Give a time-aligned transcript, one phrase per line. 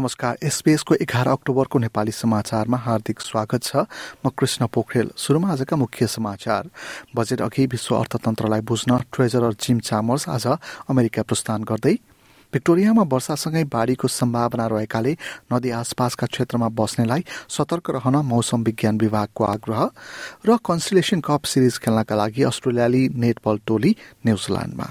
[0.00, 3.76] नमस्कार एसपीएसको एघार अक्टोबरको नेपाली समाचारमा हार्दिक स्वागत छ।
[4.24, 6.68] म कृष्ण पोखरेल सुरुमा आजका मुख्य समाचार।
[7.12, 10.46] बजेट अघि विश्व अर्थतन्त्रलाई बुझ्न ट्रेजरर जिम चामर्स आज
[10.88, 11.94] अमेरिका प्रस्थान गर्दै।
[12.52, 15.12] भिक्टोरियामा वर्षासँगै बाढ़ीको सम्भावना रहेकाले
[15.52, 19.84] नदी आसपासका क्षेत्रमा बस्नेलाई सतर्क रहन मौसम विज्ञान विभागको आग्रह
[20.48, 23.96] र कन्सलेसन कप सिरिज खेल्नका लागि अस्ट्रेलियाली नेटबल टोली
[24.26, 24.88] न्यूजील्याण्डमा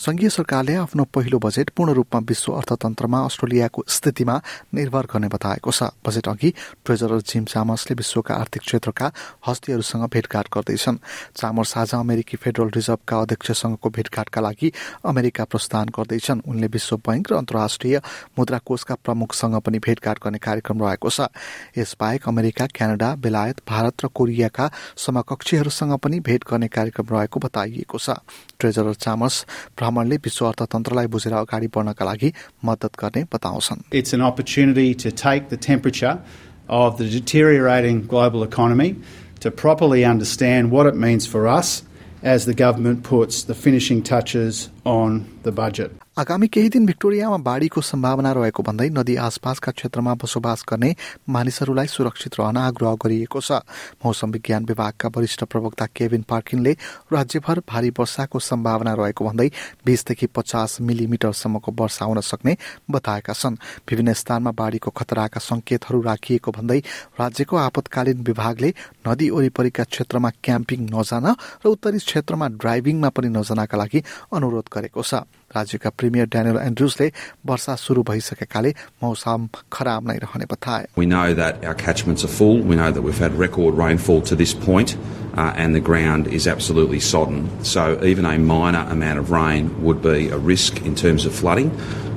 [0.00, 4.36] संघीय सरकारले आफ्नो पहिलो बजेट पूर्ण रूपमा विश्व अर्थतन्त्रमा अस्ट्रेलियाको स्थितिमा
[4.74, 6.52] निर्भर गर्ने बताएको छ। बजेट अघि
[6.84, 9.10] ट्रेजरर जिम चामर्सले विश्वका आर्थिक क्षेत्रका
[9.46, 10.96] हस्तीहरूसँग भेटघाट गर्दैछन्।
[11.36, 14.72] चामर्स आज अमेरिकी फेडरल रिजर्भका अध्यक्षसँगको भेटघाटका लागि
[15.04, 18.00] अमेरिका प्रस्थान गर्दैछन्। उनले विश्व बैंक र अन्तर्राष्ट्रिय
[18.40, 21.28] मुद्रा कोषका प्रमुखसँग पनि भेटघाट गर्ने कार्यक्रम रहेको छ।
[21.76, 28.16] यसबाहेक अमेरिका क्यानाडा बेलायत भारत र कोरियाका समकक्षीहरूसँग पनि भेट गर्ने कार्यक्रम रहेको बताइएको छ।
[28.56, 29.44] Treasurer Chalmers
[29.89, 32.31] भ्रमणले विश्व अर्थतन्त्रलाई बुझेर अगाडि बढ्नका लागि
[32.65, 36.19] मद्दत गर्ने बताउँछन् It's an opportunity to take the temperature
[36.67, 38.95] of the deteriorating global economy
[39.39, 41.83] to properly understand what it means for us
[42.23, 45.91] as the government puts the finishing touches on the budget.
[46.16, 50.90] आगामी केही दिन भिक्टोरियामा बाढ़ीको सम्भावना रहेको भन्दै नदी आसपासका क्षेत्रमा बसोबास गर्ने
[51.30, 53.62] मानिसहरूलाई सुरक्षित रहन आग्रह गरिएको छ।
[54.04, 56.72] मौसम विज्ञान विभागका वरिष्ठ प्रवक्ता केभिन पार्किनले
[57.14, 59.48] राज्यभर भारी वर्षाको सम्भावना रहेको भन्दै
[59.86, 62.56] बीसदेखि पचास मिलिमिटरसम्मको वर्षा हुन सक्ने
[62.90, 66.78] बताएका छन्। विभिन्न स्थानमा बाढ़ीको खतराका संकेतहरू राखिएको भन्दै
[67.22, 68.74] राज्यको आपतकालीन विभागले
[69.08, 71.26] नदी वरिपरिका क्षेत्रमा क्याम्पिङ नजान
[71.62, 74.02] र उत्तरी क्षेत्रमा ड्राइभिङमा पनि नजानका लागि
[74.34, 75.22] अनुरोध गरेको छ।
[75.55, 77.11] राज्यका प्रिमियर ड्यानियल एन्ड्रुसले
[77.47, 78.73] वर्षा शुरू भइसकेकाले
[79.03, 82.59] मौसम खराब नै रहने बताए We know that our catchments are full.
[82.71, 84.95] We know that we've had record rainfall to this point,
[85.37, 87.47] uh, and the ground is absolutely sodden.
[87.63, 91.71] So even a minor amount of rain would be a risk in terms of flooding.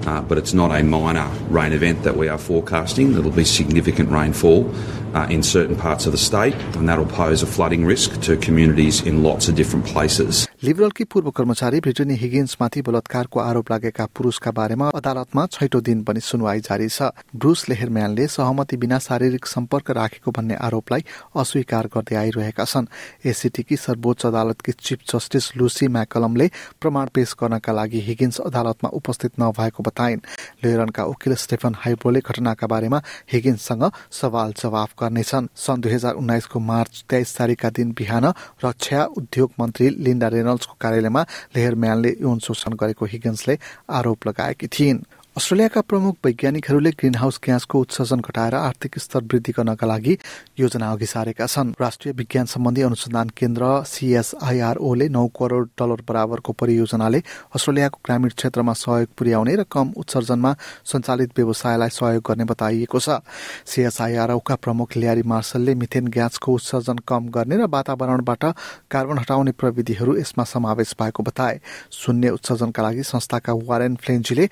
[0.07, 3.13] Uh, but it's not a minor rain event that we are forecasting.
[3.15, 4.73] It'll be significant rainfall
[5.15, 9.03] uh, in certain parts of the state, and that'll pose a flooding risk to communities
[9.03, 10.49] in lots of different places.
[10.64, 16.60] लिबरलकी पूर्व कर्मचारी Britney हिगिन्समाथि बलात्कारको आरोप लागेका पुरुषका बारेमा अदालतमा छैटौं दिन पनि सुनवाई
[16.64, 21.04] जारी छ। ब्रुस लेहरम्यानले सहमति बिना शारीरिक सम्पर्क राखेको भन्ने आरोपलाई
[21.36, 22.88] अस्वीकार गर्दै आइरहेका छन्।
[23.28, 26.48] एसिटीकी सर्वोच्च अदालतकी चिफ जस्टिस लुसी म्याकलमले
[26.80, 30.24] प्रमाण पेश गर्नका लागि हिगिन्स अदालतमा उपस्थित नभएको बताइन्।
[30.64, 33.02] लेरनका वकिल स्टेफन हाइब्रोले घटनाका बारेमा
[33.34, 33.84] हिगिन्ससँग
[34.22, 38.32] सवाल जवाफ गर्नेछन्। सन् दुई हजार उन्नाइसको मार्च तेइस तारिकका दिन बिहान
[38.64, 41.22] रक्षा उद्योग मन्त्री लिन्डा रेनल्ड्सको कार्यालयमा
[41.56, 43.58] लेहरम्यानले यौन शोषण गरेको हिगिन्सले
[43.90, 45.02] आरोप लगाएकी थिइन्।
[45.34, 50.18] अस्ट्रेलियाका प्रमुख वैज्ञानिकहरूले ग्रीन हाउस ग्यासको उत्सर्जन घटाएर आर्थिक स्तर वृद्धि गर्नका लागि
[50.60, 57.22] योजना अघि सारेका छन्। राष्ट्रिय विज्ञान सम्बन्धी अनुसन्धान केन्द्र सीएसआईआरओले नौ करोड़ डलर बराबरको परियोजनाले
[57.50, 60.52] अस्ट्रेलियाको ग्रामीण क्षेत्रमा सहयोग पुर्याउने र कम उत्सर्जनमा
[60.86, 63.18] सञ्चालित व्यवसायलाई सहयोग गर्ने बताइएको छ।
[63.66, 68.44] सीएसआईआरओका प्रमुख ल्यारी मार्सलले मिथेन ग्यासको उत्सर्जन कम गर्ने र वातावरणबाट
[68.86, 71.60] कार्बन हटाउने प्रविधिहरू यसमा समावेश भएको बताए।
[71.92, 74.50] शून्य उत्सर्जनका लागि संस्थाका वारेन फ्लेन्जीले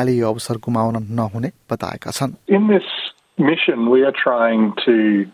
[0.00, 2.86] अस्ट्रेलियाले यो अवसर गुमाउन नहुने बताएका छन् In this
[3.36, 5.26] mission, we are trying to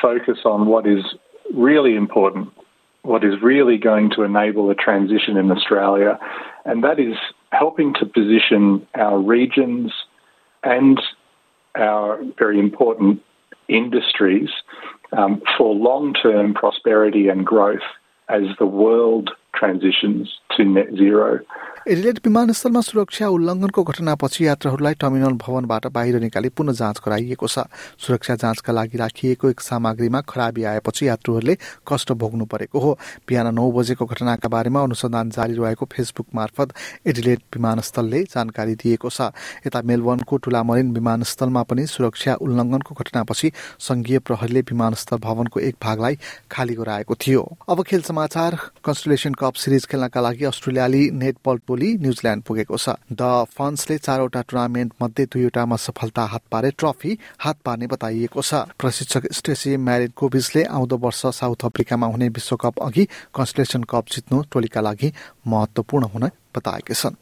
[0.00, 1.14] focus on what is
[1.54, 2.50] really important,
[3.12, 6.18] what is really going to enable a transition in Australia,
[6.66, 7.16] and that is
[7.52, 9.96] helping to position our regions
[10.62, 11.00] and
[11.88, 13.22] our very important
[13.68, 14.50] industries
[15.16, 17.88] um, for long term prosperity and growth
[18.28, 21.38] as the world transitions to net zero.
[21.85, 27.69] Adelaide विमानस्थलमा सुरक्षा उल्लङ्घनको घटनापछि यात्रुहरूलाई terminal भवनबाट बाहिर निकाली पुनः जाँच गराइएको छ।
[28.01, 31.55] सुरक्षा जाँचका लागि राखिएको एक सामग्रीमा खराबी आएपछि यात्रुहरूले
[31.85, 32.97] कष्ट भोग्नु परेको हो।
[33.29, 36.73] बिहान नौ बजेको घटनाका बारेमा अनुसन्धान जारी रहेको फेसबुक मार्फत
[37.05, 39.29] एडिलेड विमानस्थलले जानकारी दिएको छ।
[39.69, 46.17] यता मेलबर्नको टुलामरिन विमानस्थलमा पनि सुरक्षा उल्लङ्घनको घटनापछि संघीय प्रहरीले विमानस्थल भवनको एक भागलाई
[46.49, 52.43] खाली गराएको थियो। अब खेल समाचार कन्सुलेसन कप सिरिज खेल्नका लागि अस्ट्रेलियाली नेटबल टोली न्यूजील्याण्ड
[52.47, 58.41] पुगेको छ। द फन्सले चारवटा टुर्नामेन्ट मध्ये दुईवटामा सफलता हात पारे ट्रफी हात पार्ने बताइएको
[58.41, 63.03] छ। प्रशिक्षक स्टेसी म्यारिन कोभिसले आउँदो वर्ष साउथ अफ्रिकामा हुने विश्वकप अघि
[63.35, 65.11] कन्सलेसन कप जित्नु टोलीका लागि
[65.43, 67.19] महत्वपूर्ण हुने बताएका छन्।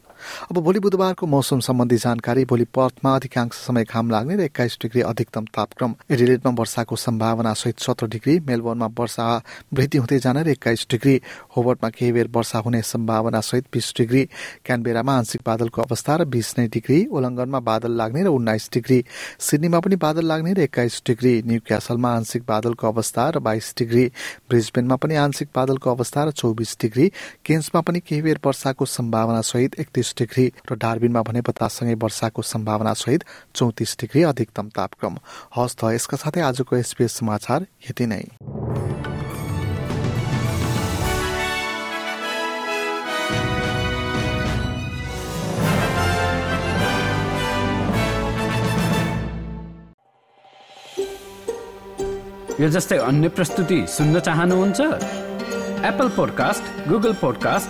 [0.51, 5.01] अब भोलि बुधबारको मौसम सम्बन्धी जानकारी भोलि पर्थमा अधिकांश समय घाम लाग्ने र एक्काइस डिग्री
[5.01, 9.25] अधिकतम तापक्रम। एडिलेटमा वर्षाको सम्भावना सहित सत्र डिग्री मेलबोर्नमा वर्षा
[9.73, 11.21] वृद्धि हुँदै जाने र एक्काइस डिग्री।
[11.57, 14.23] होबर्टमा केही बेर वर्षा हुने सम्भावना सहित बिस डिग्री।
[14.65, 19.03] क्यानबेरामा आंशिक बादलको अवस्था र बिस नै डिग्री। उल्लङ्घनमा बादल लाग्ने र उन्नाइस डिग्री।
[19.39, 24.05] सिडनीमा पनि बादल लाग्ने र एक्काइस डिग्री। न्यू क्यासलमा आंशिक बादलको अवस्था र बाइस डिग्री।
[24.49, 27.11] ब्रिजबेनमा पनि आंशिक बादलको अवस्था र चौबिस डिग्री।
[27.45, 32.93] केन्समा पनि केही बेर वर्षाको सम्भावना सहित एकतिस डिग्री र डार्बिनमा भने बतासँगै वर्षाको सम्भावना
[32.93, 33.23] सहित
[33.55, 35.17] चौतिस डिग्री अधिकतम तापक्रम।
[35.57, 38.23] हस्त यसका साथै आजको एसपीएस समाचार यति नै।
[52.61, 54.79] यो जस्तै अन्य प्रस्तुति सुन्न चाहनुहुन्छ?
[55.83, 57.69] Apple podcast Google podcast